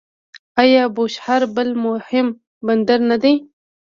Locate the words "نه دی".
3.09-3.33